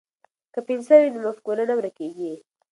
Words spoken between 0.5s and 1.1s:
که پنسل وي